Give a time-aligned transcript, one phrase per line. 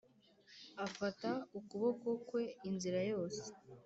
[0.85, 1.29] afata
[1.59, 3.43] ukuboko kwe inzira yose.